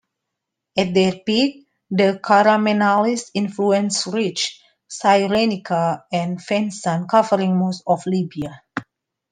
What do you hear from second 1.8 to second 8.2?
the Karamanlis' influence reached Cyrenaica and Fezzan, covering most of